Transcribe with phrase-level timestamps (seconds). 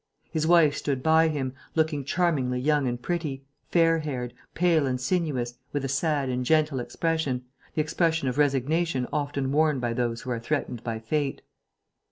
[0.31, 5.59] His wife stood by him, looking charmingly young and pretty, fair haired, pale and sinuous,
[5.73, 7.43] with a sad and gentle expression,
[7.75, 11.43] the expression of resignation often worn by those who are threatened by fate.